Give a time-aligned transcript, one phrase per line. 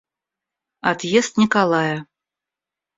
[0.89, 1.97] Отъезд Николая.